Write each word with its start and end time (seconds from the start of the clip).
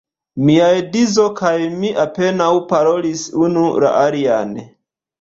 Mia 0.45 0.69
edzo 0.77 1.25
kaj 1.41 1.53
mi 1.83 1.93
apenaŭ 2.05 2.51
parolis 2.75 3.29
unu 3.47 3.71
la 3.87 3.97
alian. 4.05 4.61